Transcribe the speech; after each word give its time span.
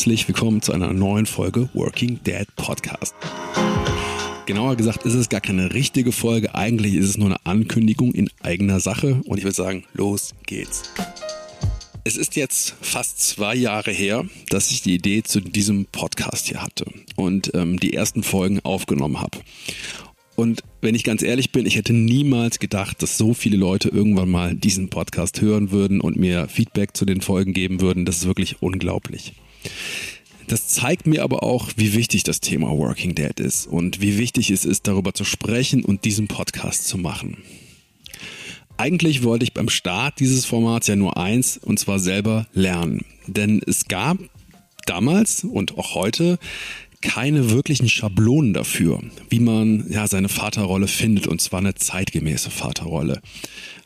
herzlich 0.00 0.26
willkommen 0.28 0.62
zu 0.62 0.72
einer 0.72 0.94
neuen 0.94 1.26
Folge 1.26 1.68
Working 1.74 2.20
Dad 2.24 2.48
Podcast. 2.56 3.14
Genauer 4.46 4.76
gesagt 4.76 5.04
ist 5.04 5.12
es 5.12 5.28
gar 5.28 5.42
keine 5.42 5.74
richtige 5.74 6.10
Folge, 6.10 6.54
eigentlich 6.54 6.94
ist 6.94 7.04
es 7.04 7.18
nur 7.18 7.26
eine 7.26 7.44
Ankündigung 7.44 8.14
in 8.14 8.30
eigener 8.42 8.80
Sache 8.80 9.20
und 9.26 9.36
ich 9.36 9.44
würde 9.44 9.56
sagen, 9.56 9.84
los 9.92 10.34
geht's. 10.46 10.84
Es 12.04 12.16
ist 12.16 12.34
jetzt 12.34 12.76
fast 12.80 13.18
zwei 13.18 13.54
Jahre 13.54 13.90
her, 13.90 14.24
dass 14.48 14.70
ich 14.70 14.80
die 14.80 14.94
Idee 14.94 15.22
zu 15.22 15.38
diesem 15.40 15.84
Podcast 15.84 16.46
hier 16.46 16.62
hatte 16.62 16.86
und 17.16 17.50
ähm, 17.52 17.78
die 17.78 17.92
ersten 17.92 18.22
Folgen 18.22 18.60
aufgenommen 18.60 19.20
habe. 19.20 19.36
Und 20.34 20.62
wenn 20.80 20.94
ich 20.94 21.04
ganz 21.04 21.20
ehrlich 21.20 21.52
bin, 21.52 21.66
ich 21.66 21.76
hätte 21.76 21.92
niemals 21.92 22.58
gedacht, 22.58 23.02
dass 23.02 23.18
so 23.18 23.34
viele 23.34 23.58
Leute 23.58 23.90
irgendwann 23.90 24.30
mal 24.30 24.54
diesen 24.54 24.88
Podcast 24.88 25.42
hören 25.42 25.72
würden 25.72 26.00
und 26.00 26.16
mir 26.16 26.48
Feedback 26.48 26.96
zu 26.96 27.04
den 27.04 27.20
Folgen 27.20 27.52
geben 27.52 27.82
würden. 27.82 28.06
Das 28.06 28.16
ist 28.16 28.26
wirklich 28.26 28.62
unglaublich. 28.62 29.34
Das 30.46 30.66
zeigt 30.66 31.06
mir 31.06 31.22
aber 31.22 31.44
auch, 31.44 31.70
wie 31.76 31.92
wichtig 31.92 32.24
das 32.24 32.40
Thema 32.40 32.70
Working 32.70 33.14
Dad 33.14 33.38
ist 33.38 33.66
und 33.66 34.00
wie 34.00 34.18
wichtig 34.18 34.50
es 34.50 34.64
ist, 34.64 34.88
darüber 34.88 35.14
zu 35.14 35.24
sprechen 35.24 35.84
und 35.84 36.04
diesen 36.04 36.26
Podcast 36.26 36.88
zu 36.88 36.98
machen. 36.98 37.38
Eigentlich 38.76 39.22
wollte 39.22 39.44
ich 39.44 39.52
beim 39.52 39.68
Start 39.68 40.18
dieses 40.18 40.46
Formats 40.46 40.86
ja 40.86 40.96
nur 40.96 41.16
eins, 41.16 41.58
und 41.58 41.78
zwar 41.78 41.98
selber 41.98 42.46
lernen. 42.52 43.04
Denn 43.26 43.62
es 43.64 43.86
gab 43.86 44.18
damals 44.86 45.44
und 45.44 45.78
auch 45.78 45.94
heute 45.94 46.38
keine 47.02 47.50
wirklichen 47.50 47.88
Schablonen 47.88 48.52
dafür, 48.52 49.00
wie 49.30 49.40
man 49.40 49.86
ja 49.90 50.06
seine 50.06 50.28
Vaterrolle 50.28 50.86
findet 50.86 51.26
und 51.26 51.40
zwar 51.40 51.60
eine 51.60 51.74
zeitgemäße 51.74 52.50
Vaterrolle. 52.50 53.22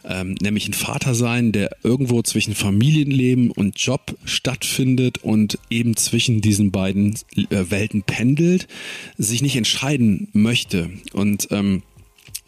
Ähm, 0.06 0.34
nämlich 0.42 0.68
ein 0.68 0.74
Vater 0.74 1.14
sein, 1.14 1.52
der 1.52 1.70
irgendwo 1.82 2.22
zwischen 2.22 2.54
Familienleben 2.54 3.50
und 3.50 3.78
Job 3.78 4.16
stattfindet 4.24 5.18
und 5.18 5.58
eben 5.70 5.96
zwischen 5.96 6.40
diesen 6.40 6.72
beiden 6.72 7.14
äh, 7.36 7.70
Welten 7.70 8.02
pendelt, 8.02 8.66
sich 9.16 9.40
nicht 9.40 9.56
entscheiden 9.56 10.28
möchte. 10.32 10.90
Und 11.12 11.48
ähm, 11.52 11.82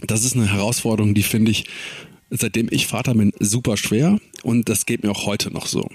das 0.07 0.25
ist 0.25 0.35
eine 0.35 0.53
Herausforderung, 0.53 1.15
die 1.15 1.23
finde 1.23 1.51
ich 1.51 1.65
seitdem 2.29 2.67
ich 2.73 2.89
Vater 2.89 3.15
bin, 3.15 3.33
super 3.39 3.77
schwer 3.77 4.19
und 4.43 4.69
das 4.69 4.85
geht 4.85 5.05
mir 5.05 5.13
auch 5.13 5.27
heute 5.27 5.53
noch 5.53 5.67
so. 5.67 5.89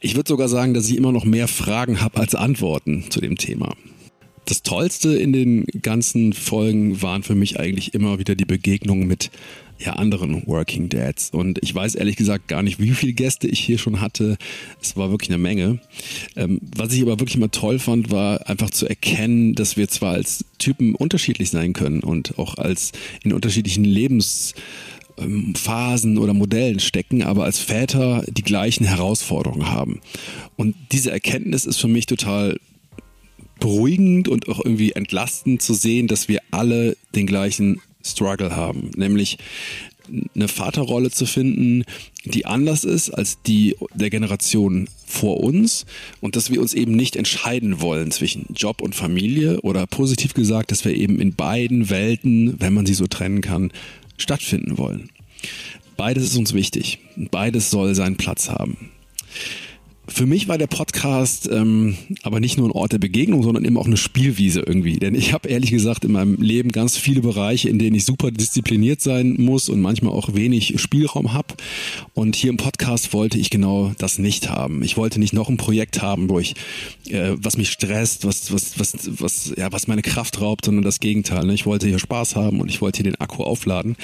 Ich 0.00 0.14
würde 0.14 0.28
sogar 0.28 0.48
sagen, 0.48 0.74
dass 0.74 0.86
ich 0.86 0.96
immer 0.96 1.12
noch 1.12 1.24
mehr 1.24 1.48
Fragen 1.48 2.02
habe 2.02 2.20
als 2.20 2.34
Antworten 2.34 3.10
zu 3.10 3.22
dem 3.22 3.38
Thema 3.38 3.74
das 4.44 4.62
Tollste 4.62 5.14
in 5.14 5.32
den 5.32 5.64
ganzen 5.82 6.32
Folgen 6.32 7.02
waren 7.02 7.22
für 7.22 7.34
mich 7.34 7.58
eigentlich 7.60 7.94
immer 7.94 8.18
wieder 8.18 8.34
die 8.34 8.44
Begegnungen 8.44 9.06
mit 9.06 9.30
ja, 9.78 9.94
anderen 9.94 10.46
Working 10.46 10.88
Dads. 10.88 11.30
Und 11.30 11.58
ich 11.62 11.74
weiß 11.74 11.94
ehrlich 11.94 12.16
gesagt 12.16 12.48
gar 12.48 12.62
nicht, 12.62 12.80
wie 12.80 12.90
viele 12.90 13.12
Gäste 13.12 13.48
ich 13.48 13.60
hier 13.60 13.78
schon 13.78 14.00
hatte. 14.00 14.36
Es 14.80 14.96
war 14.96 15.10
wirklich 15.10 15.30
eine 15.30 15.38
Menge. 15.38 15.80
Ähm, 16.36 16.60
was 16.76 16.92
ich 16.92 17.02
aber 17.02 17.18
wirklich 17.18 17.36
immer 17.36 17.50
toll 17.50 17.78
fand, 17.78 18.10
war 18.10 18.48
einfach 18.48 18.70
zu 18.70 18.86
erkennen, 18.86 19.54
dass 19.54 19.76
wir 19.76 19.88
zwar 19.88 20.14
als 20.14 20.44
Typen 20.58 20.94
unterschiedlich 20.94 21.50
sein 21.50 21.72
können 21.72 22.00
und 22.00 22.38
auch 22.38 22.56
als 22.58 22.92
in 23.24 23.32
unterschiedlichen 23.32 23.84
Lebens 23.84 24.54
Phasen 25.54 26.18
oder 26.18 26.34
Modellen 26.34 26.80
stecken, 26.80 27.22
aber 27.22 27.44
als 27.44 27.58
Väter 27.58 28.24
die 28.28 28.42
gleichen 28.42 28.84
Herausforderungen 28.86 29.70
haben. 29.70 30.00
Und 30.56 30.74
diese 30.90 31.10
Erkenntnis 31.10 31.66
ist 31.66 31.78
für 31.78 31.88
mich 31.88 32.06
total 32.06 32.58
beruhigend 33.62 34.28
und 34.28 34.48
auch 34.48 34.58
irgendwie 34.62 34.92
entlastend 34.92 35.62
zu 35.62 35.72
sehen, 35.72 36.08
dass 36.08 36.28
wir 36.28 36.40
alle 36.50 36.96
den 37.14 37.28
gleichen 37.28 37.80
Struggle 38.04 38.56
haben, 38.56 38.90
nämlich 38.96 39.38
eine 40.34 40.48
Vaterrolle 40.48 41.12
zu 41.12 41.26
finden, 41.26 41.84
die 42.24 42.44
anders 42.44 42.82
ist 42.82 43.10
als 43.10 43.40
die 43.42 43.76
der 43.94 44.10
Generation 44.10 44.88
vor 45.06 45.38
uns 45.38 45.86
und 46.20 46.34
dass 46.34 46.50
wir 46.50 46.60
uns 46.60 46.74
eben 46.74 46.96
nicht 46.96 47.14
entscheiden 47.14 47.80
wollen 47.80 48.10
zwischen 48.10 48.46
Job 48.52 48.82
und 48.82 48.96
Familie 48.96 49.60
oder 49.60 49.86
positiv 49.86 50.34
gesagt, 50.34 50.72
dass 50.72 50.84
wir 50.84 50.96
eben 50.96 51.20
in 51.20 51.34
beiden 51.34 51.88
Welten, 51.88 52.60
wenn 52.60 52.74
man 52.74 52.84
sie 52.84 52.94
so 52.94 53.06
trennen 53.06 53.42
kann, 53.42 53.70
stattfinden 54.18 54.76
wollen. 54.76 55.08
Beides 55.96 56.24
ist 56.24 56.36
uns 56.36 56.52
wichtig. 56.52 56.98
Beides 57.30 57.70
soll 57.70 57.94
seinen 57.94 58.16
Platz 58.16 58.48
haben. 58.48 58.90
Für 60.08 60.26
mich 60.26 60.48
war 60.48 60.58
der 60.58 60.66
Podcast 60.66 61.48
ähm, 61.52 61.96
aber 62.24 62.40
nicht 62.40 62.58
nur 62.58 62.68
ein 62.68 62.72
Ort 62.72 62.90
der 62.90 62.98
Begegnung, 62.98 63.44
sondern 63.44 63.64
eben 63.64 63.76
auch 63.76 63.86
eine 63.86 63.96
Spielwiese 63.96 64.58
irgendwie. 64.60 64.96
Denn 64.96 65.14
ich 65.14 65.32
habe 65.32 65.48
ehrlich 65.48 65.70
gesagt 65.70 66.04
in 66.04 66.10
meinem 66.10 66.42
Leben 66.42 66.72
ganz 66.72 66.96
viele 66.96 67.20
Bereiche, 67.20 67.68
in 67.68 67.78
denen 67.78 67.94
ich 67.94 68.04
super 68.04 68.32
diszipliniert 68.32 69.00
sein 69.00 69.36
muss 69.38 69.68
und 69.68 69.80
manchmal 69.80 70.12
auch 70.12 70.34
wenig 70.34 70.80
Spielraum 70.80 71.32
habe. 71.32 71.54
Und 72.14 72.34
hier 72.34 72.50
im 72.50 72.56
Podcast 72.56 73.12
wollte 73.12 73.38
ich 73.38 73.48
genau 73.48 73.92
das 73.96 74.18
nicht 74.18 74.50
haben. 74.50 74.82
Ich 74.82 74.96
wollte 74.96 75.20
nicht 75.20 75.34
noch 75.34 75.48
ein 75.48 75.56
Projekt 75.56 76.02
haben, 76.02 76.28
wo 76.28 76.40
ich, 76.40 76.56
äh, 77.08 77.34
was 77.36 77.56
mich 77.56 77.70
stresst, 77.70 78.26
was, 78.26 78.52
was, 78.52 78.80
was, 78.80 78.94
was, 79.20 79.54
ja, 79.56 79.70
was 79.70 79.86
meine 79.86 80.02
Kraft 80.02 80.40
raubt, 80.40 80.64
sondern 80.64 80.82
das 80.82 80.98
Gegenteil. 80.98 81.46
Ne? 81.46 81.54
Ich 81.54 81.64
wollte 81.64 81.86
hier 81.86 82.00
Spaß 82.00 82.34
haben 82.34 82.60
und 82.60 82.68
ich 82.68 82.80
wollte 82.80 83.02
hier 83.02 83.12
den 83.12 83.20
Akku 83.20 83.44
aufladen. 83.44 83.94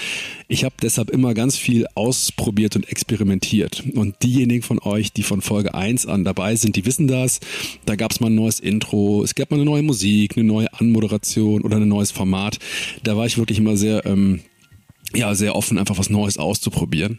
Ich 0.46 0.62
habe 0.62 0.76
deshalb 0.80 1.10
immer 1.10 1.34
ganz 1.34 1.56
viel 1.56 1.86
ausprobiert 1.96 2.76
und 2.76 2.88
experimentiert. 2.88 3.82
Und 3.94 4.22
diejenigen 4.22 4.62
von 4.62 4.78
euch, 4.78 5.12
die 5.12 5.24
von 5.24 5.42
Folge 5.42 5.74
1 5.74 5.87
1 5.88 6.06
an 6.06 6.24
dabei 6.24 6.56
sind, 6.56 6.76
die 6.76 6.86
wissen 6.86 7.08
das. 7.08 7.40
Da 7.84 7.96
gab 7.96 8.12
es 8.12 8.20
mal 8.20 8.28
ein 8.28 8.34
neues 8.34 8.60
Intro, 8.60 9.22
es 9.24 9.34
gab 9.34 9.50
mal 9.50 9.56
eine 9.56 9.64
neue 9.64 9.82
Musik, 9.82 10.36
eine 10.36 10.46
neue 10.46 10.72
Anmoderation 10.74 11.62
oder 11.62 11.76
ein 11.76 11.88
neues 11.88 12.10
Format. 12.10 12.58
Da 13.02 13.16
war 13.16 13.26
ich 13.26 13.38
wirklich 13.38 13.58
immer 13.58 13.76
sehr... 13.76 14.04
Ähm, 14.06 14.40
ja, 15.14 15.34
sehr 15.34 15.56
offen, 15.56 15.78
einfach 15.78 15.96
was 15.96 16.10
Neues 16.10 16.36
auszuprobieren. 16.36 17.18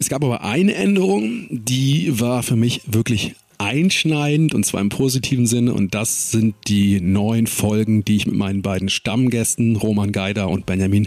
Es 0.00 0.08
gab 0.08 0.24
aber 0.24 0.42
eine 0.42 0.74
Änderung, 0.74 1.46
die 1.48 2.18
war 2.18 2.42
für 2.42 2.56
mich 2.56 2.80
wirklich 2.86 3.36
einschneidend 3.56 4.52
und 4.52 4.64
zwar 4.64 4.80
im 4.80 4.88
positiven 4.88 5.46
Sinne 5.46 5.74
und 5.74 5.94
das 5.94 6.32
sind 6.32 6.56
die 6.66 7.00
neuen 7.00 7.46
Folgen, 7.46 8.04
die 8.04 8.16
ich 8.16 8.26
mit 8.26 8.34
meinen 8.34 8.62
beiden 8.62 8.88
Stammgästen 8.88 9.76
Roman 9.76 10.10
Geider 10.10 10.48
und 10.48 10.66
Benjamin 10.66 11.06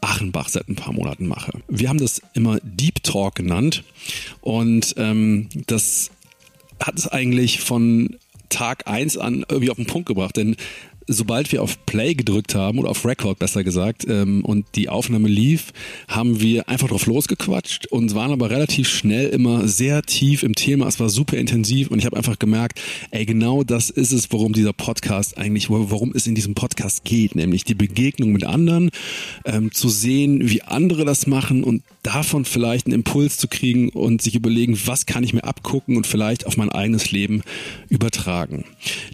Achenbach 0.00 0.48
seit 0.48 0.68
ein 0.68 0.76
paar 0.76 0.92
Monaten 0.92 1.26
mache. 1.26 1.52
Wir 1.68 1.88
haben 1.88 1.98
das 1.98 2.22
immer 2.34 2.58
Deep 2.62 3.02
Talk 3.02 3.34
genannt 3.34 3.82
und 4.40 4.94
ähm, 4.96 5.48
das 5.66 6.10
hat 6.80 6.98
es 6.98 7.08
eigentlich 7.08 7.60
von 7.60 8.16
Tag 8.48 8.86
eins 8.86 9.16
an 9.16 9.44
irgendwie 9.48 9.70
auf 9.70 9.76
den 9.76 9.86
Punkt 9.86 10.08
gebracht, 10.08 10.36
denn 10.36 10.56
sobald 11.08 11.50
wir 11.50 11.62
auf 11.62 11.84
Play 11.86 12.14
gedrückt 12.14 12.54
haben 12.54 12.78
oder 12.78 12.90
auf 12.90 13.04
Record 13.04 13.38
besser 13.38 13.64
gesagt 13.64 14.06
ähm, 14.08 14.44
und 14.44 14.66
die 14.74 14.88
Aufnahme 14.88 15.28
lief, 15.28 15.72
haben 16.06 16.40
wir 16.40 16.68
einfach 16.68 16.88
drauf 16.88 17.06
losgequatscht 17.06 17.86
und 17.86 18.14
waren 18.14 18.30
aber 18.30 18.50
relativ 18.50 18.88
schnell 18.88 19.28
immer 19.30 19.66
sehr 19.66 20.02
tief 20.02 20.42
im 20.42 20.54
Thema. 20.54 20.86
Es 20.86 21.00
war 21.00 21.08
super 21.08 21.36
intensiv 21.38 21.90
und 21.90 21.98
ich 21.98 22.06
habe 22.06 22.16
einfach 22.16 22.38
gemerkt, 22.38 22.80
ey, 23.10 23.24
genau 23.24 23.64
das 23.64 23.90
ist 23.90 24.12
es, 24.12 24.30
worum 24.30 24.52
dieser 24.52 24.74
Podcast 24.74 25.38
eigentlich, 25.38 25.70
worum 25.70 26.12
es 26.14 26.26
in 26.26 26.34
diesem 26.34 26.54
Podcast 26.54 27.04
geht, 27.04 27.34
nämlich 27.34 27.64
die 27.64 27.74
Begegnung 27.74 28.32
mit 28.32 28.44
anderen, 28.44 28.90
ähm, 29.46 29.72
zu 29.72 29.88
sehen, 29.88 30.50
wie 30.50 30.62
andere 30.62 31.04
das 31.04 31.26
machen 31.26 31.64
und 31.64 31.82
davon 32.02 32.44
vielleicht 32.44 32.86
einen 32.86 32.94
Impuls 32.94 33.38
zu 33.38 33.48
kriegen 33.48 33.88
und 33.88 34.20
sich 34.22 34.34
überlegen, 34.34 34.78
was 34.84 35.06
kann 35.06 35.24
ich 35.24 35.32
mir 35.32 35.44
abgucken 35.44 35.96
und 35.96 36.06
vielleicht 36.06 36.46
auf 36.46 36.56
mein 36.56 36.70
eigenes 36.70 37.10
Leben 37.10 37.42
übertragen. 37.88 38.64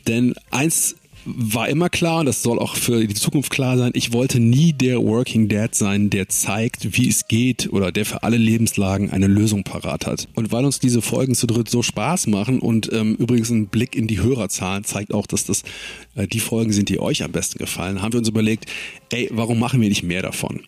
Denn 0.06 0.34
eins 0.50 0.97
war 1.24 1.68
immer 1.68 1.88
klar, 1.88 2.20
und 2.20 2.26
das 2.26 2.42
soll 2.42 2.58
auch 2.58 2.76
für 2.76 3.06
die 3.06 3.14
Zukunft 3.14 3.50
klar 3.50 3.78
sein, 3.78 3.92
ich 3.94 4.12
wollte 4.12 4.40
nie 4.40 4.72
der 4.72 5.02
Working 5.02 5.48
Dad 5.48 5.74
sein, 5.74 6.10
der 6.10 6.28
zeigt, 6.28 6.96
wie 6.96 7.08
es 7.08 7.28
geht 7.28 7.72
oder 7.72 7.92
der 7.92 8.04
für 8.04 8.22
alle 8.22 8.36
Lebenslagen 8.36 9.10
eine 9.10 9.26
Lösung 9.26 9.64
parat 9.64 10.06
hat. 10.06 10.28
Und 10.34 10.52
weil 10.52 10.64
uns 10.64 10.78
diese 10.78 11.02
Folgen 11.02 11.34
zu 11.34 11.46
dritt 11.46 11.68
so 11.68 11.82
Spaß 11.82 12.26
machen 12.26 12.58
und 12.58 12.92
ähm, 12.92 13.14
übrigens 13.16 13.50
ein 13.50 13.66
Blick 13.68 13.96
in 13.96 14.06
die 14.06 14.20
Hörerzahlen 14.20 14.84
zeigt 14.84 15.14
auch, 15.14 15.26
dass 15.26 15.44
das 15.44 15.62
äh, 16.14 16.26
die 16.26 16.40
Folgen 16.40 16.72
sind, 16.72 16.88
die 16.88 17.00
euch 17.00 17.22
am 17.22 17.32
besten 17.32 17.58
gefallen, 17.58 18.02
haben 18.02 18.12
wir 18.12 18.18
uns 18.18 18.28
überlegt, 18.28 18.66
ey, 19.10 19.28
warum 19.32 19.58
machen 19.58 19.80
wir 19.80 19.88
nicht 19.88 20.02
mehr 20.02 20.22
davon? 20.22 20.60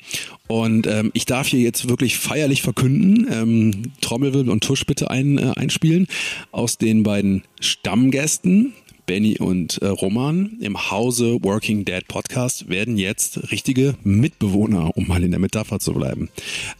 Und 0.48 0.86
ähm, 0.86 1.10
ich 1.12 1.26
darf 1.26 1.48
hier 1.48 1.60
jetzt 1.60 1.88
wirklich 1.88 2.18
feierlich 2.18 2.62
verkünden, 2.62 3.26
ähm, 3.30 3.92
Trommelwirbel 4.00 4.50
und 4.50 4.62
Tusch 4.62 4.86
bitte 4.86 5.10
ein, 5.10 5.38
äh, 5.38 5.52
einspielen, 5.56 6.06
aus 6.52 6.78
den 6.78 7.02
beiden 7.02 7.42
Stammgästen 7.60 8.72
Benny 9.06 9.38
und 9.38 9.80
äh, 9.82 9.86
Roman 9.86 10.58
im 10.60 10.90
Hause 10.90 11.38
Working 11.42 11.84
Dad 11.84 12.08
Podcast 12.08 12.68
werden 12.68 12.98
jetzt 12.98 13.52
richtige 13.52 13.94
Mitbewohner, 14.02 14.96
um 14.96 15.06
mal 15.06 15.22
in 15.22 15.30
der 15.30 15.38
Metapher 15.38 15.78
zu 15.78 15.92
bleiben. 15.92 16.28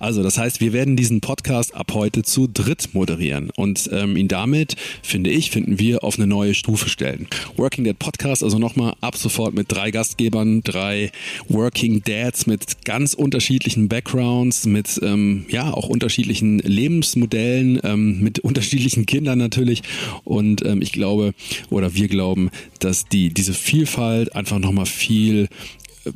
Also 0.01 0.25
das 0.25 0.37
heißt, 0.37 0.61
wir 0.61 0.73
werden 0.73 0.97
diesen 0.97 1.21
Podcast 1.21 1.75
ab 1.75 1.93
heute 1.95 2.25
zu 2.25 2.49
dritt 2.49 2.95
moderieren 2.95 3.51
und 3.55 3.89
ähm, 3.93 4.17
ihn 4.17 4.27
damit, 4.27 4.75
finde 5.03 5.31
ich, 5.31 5.53
finden 5.53 5.79
wir 5.79 6.03
auf 6.03 6.17
eine 6.17 6.27
neue 6.27 6.55
Stufe 6.55 6.89
stellen. 6.89 7.29
Working 7.57 7.85
Dad 7.85 8.01
Podcast, 8.01 8.43
also 8.43 8.59
nochmal 8.59 8.95
ab 9.01 9.17
sofort 9.17 9.55
mit 9.55 9.71
drei 9.71 9.93
Gastgebern, 9.93 10.63
drei 10.63 11.13
Working 11.49 12.03
Dads 12.03 12.47
mit 12.47 12.85
ganz 12.85 13.15
unterschiedlichen 13.15 13.89
Backgrounds, 13.89 14.67
mit 14.67 15.01
ähm, 15.03 15.47
ja 15.49 15.73
auch 15.73 15.89
unterschiedlichen 15.89 16.59
Lebensmodellen, 16.59 17.81
ähm, 17.85 18.21
mit 18.21 18.41
unterschiedlichen 18.41 19.07
Kindern 19.07 19.39
natürlich 19.39 19.83
und 20.25 20.65
ähm, 20.65 20.83
ich 20.83 20.91
glaube 20.91 21.33
oder 21.71 21.95
wir 21.95 22.09
glauben, 22.17 22.51
dass 22.79 23.05
die, 23.05 23.29
diese 23.33 23.53
Vielfalt 23.53 24.35
einfach 24.35 24.59
nochmal 24.59 24.87
viel 24.87 25.49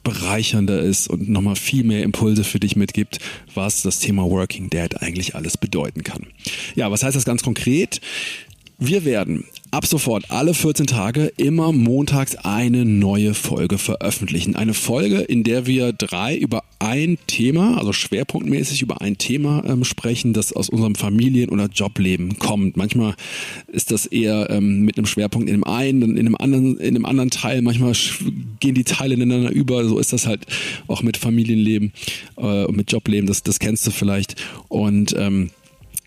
bereichernder 0.02 0.80
ist 0.80 1.08
und 1.08 1.28
nochmal 1.28 1.56
viel 1.56 1.84
mehr 1.84 2.02
Impulse 2.02 2.44
für 2.44 2.60
dich 2.60 2.76
mitgibt, 2.76 3.18
was 3.54 3.82
das 3.82 3.98
Thema 3.98 4.24
Working 4.24 4.70
Dad 4.70 5.02
eigentlich 5.02 5.34
alles 5.34 5.56
bedeuten 5.56 6.04
kann. 6.04 6.26
Ja, 6.74 6.90
was 6.90 7.02
heißt 7.02 7.16
das 7.16 7.24
ganz 7.24 7.42
konkret? 7.42 8.00
Wir 8.82 9.04
werden 9.04 9.44
ab 9.72 9.84
sofort 9.84 10.30
alle 10.30 10.54
14 10.54 10.86
Tage 10.86 11.30
immer 11.36 11.70
montags 11.70 12.34
eine 12.36 12.86
neue 12.86 13.34
Folge 13.34 13.76
veröffentlichen. 13.76 14.56
Eine 14.56 14.72
Folge, 14.72 15.18
in 15.18 15.44
der 15.44 15.66
wir 15.66 15.92
drei 15.92 16.34
über 16.34 16.64
ein 16.78 17.18
Thema, 17.26 17.76
also 17.76 17.92
schwerpunktmäßig 17.92 18.80
über 18.80 19.02
ein 19.02 19.18
Thema 19.18 19.62
ähm, 19.66 19.84
sprechen, 19.84 20.32
das 20.32 20.54
aus 20.54 20.70
unserem 20.70 20.94
Familien- 20.94 21.50
oder 21.50 21.66
Jobleben 21.66 22.38
kommt. 22.38 22.78
Manchmal 22.78 23.16
ist 23.66 23.90
das 23.90 24.06
eher 24.06 24.48
ähm, 24.48 24.80
mit 24.80 24.96
einem 24.96 25.06
Schwerpunkt 25.06 25.50
in 25.50 25.56
dem 25.56 25.64
einen, 25.64 26.16
in 26.16 26.18
einem 26.18 26.36
anderen, 26.36 26.78
in 26.78 26.96
einem 26.96 27.04
anderen 27.04 27.30
Teil. 27.30 27.60
Manchmal 27.60 27.92
gehen 28.60 28.74
die 28.74 28.84
Teile 28.84 29.12
ineinander 29.12 29.50
über. 29.50 29.84
So 29.84 29.98
ist 29.98 30.14
das 30.14 30.26
halt 30.26 30.46
auch 30.88 31.02
mit 31.02 31.18
Familienleben 31.18 31.92
äh, 32.38 32.64
und 32.64 32.78
mit 32.78 32.90
Jobleben. 32.90 33.26
Das, 33.26 33.42
das 33.42 33.58
kennst 33.58 33.86
du 33.86 33.90
vielleicht. 33.90 34.36
Und 34.68 35.14
ähm, 35.18 35.50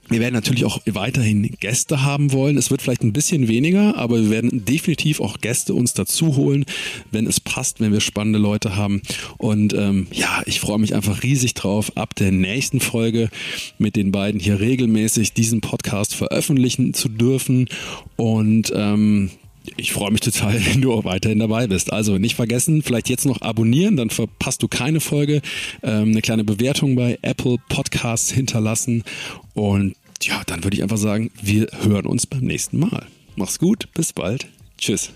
wir 0.10 0.20
werden 0.20 0.34
natürlich 0.34 0.66
auch 0.66 0.82
weiterhin 0.86 1.50
Gäste 1.60 2.04
haben 2.04 2.32
wollen. 2.32 2.58
Es 2.58 2.70
wird 2.72 2.82
vielleicht 2.82 3.04
ein 3.04 3.14
bisschen 3.14 3.48
weniger, 3.48 3.96
aber 3.98 4.20
wir 4.20 4.30
werden 4.30 4.66
definitiv 4.66 5.22
auch 5.22 5.40
Gäste 5.40 5.74
uns 5.74 5.94
dazu 5.94 6.36
holen, 6.36 6.66
wenn 7.12 7.26
es 7.26 7.40
passt, 7.40 7.80
wenn 7.80 7.94
wir 7.94 8.02
spannende 8.02 8.40
Leute 8.40 8.76
haben. 8.76 9.02
Und 9.38 9.74
ähm, 9.74 10.08
ja, 10.12 10.42
ich 10.46 10.60
freue 10.60 10.80
mich 10.80 10.94
einfach 10.94 11.24
riesig 11.24 11.54
drauf, 11.54 11.96
ab 11.96 12.16
der 12.16 12.32
nächsten 12.32 12.80
Folge 12.80 13.30
mit 13.78 13.96
den 13.96 14.12
beiden 14.12 14.40
hier 14.40 14.60
regelmäßig 14.60 15.34
diesen 15.34 15.62
Podcast 15.62 16.16
veröffentlichen 16.16 16.94
zu 16.94 17.08
dürfen. 17.10 17.70
Und 18.18 18.74
ähm, 18.76 19.32
ich 19.78 19.92
freue 19.92 20.12
mich 20.12 20.22
total, 20.22 20.54
wenn 20.74 20.82
du 20.82 20.94
auch 20.94 21.06
weiterhin 21.06 21.40
dabei 21.40 21.68
bist. 21.68 21.92
Also 21.92 22.18
nicht 22.18 22.36
vergessen, 22.36 22.82
vielleicht 22.82 23.10
jetzt 23.10 23.26
noch 23.26 23.42
abonnieren, 23.42 23.98
dann 23.98 24.10
verpasst 24.10 24.64
du 24.64 24.68
keine 24.68 25.00
Folge. 25.00 25.42
Ähm, 25.82 26.12
eine 26.12 26.22
kleine 26.22 26.44
Bewertung 26.44 26.96
bei 26.96 27.18
Apple 27.22 27.58
Podcasts 27.70 28.32
hinterlassen. 28.32 29.04
Und 29.54 29.96
ja, 30.22 30.42
dann 30.46 30.64
würde 30.64 30.78
ich 30.78 30.84
einfach 30.84 30.98
sagen, 30.98 31.32
wir 31.42 31.68
hören 31.82 32.06
uns 32.06 32.26
beim 32.26 32.42
nächsten 32.42 32.80
Mal. 32.80 33.08
Mach's 33.36 33.60
gut, 33.60 33.88
bis 33.94 34.14
bald. 34.14 34.48
Tschüss. 34.78 35.12